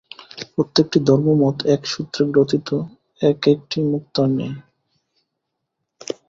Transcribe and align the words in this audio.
প্রত্যেকটি 0.53 0.97
ধর্মমত 1.07 1.57
একসূত্রে 1.75 2.21
গ্রথিত 2.33 2.69
এক 3.21 3.41
একটি 3.53 3.77
মুক্তার 3.91 4.27
ন্যায়। 4.29 4.55